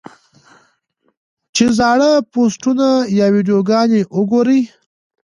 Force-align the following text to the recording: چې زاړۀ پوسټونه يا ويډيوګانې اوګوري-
چې 1.55 1.65
زاړۀ 1.77 2.11
پوسټونه 2.31 2.87
يا 3.17 3.25
ويډيوګانې 3.33 4.01
اوګوري- 4.15 4.61